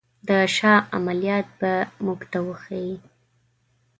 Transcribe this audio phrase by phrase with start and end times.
[0.27, 1.73] د شاه عملیات به
[2.05, 2.95] موږ ته وښيي.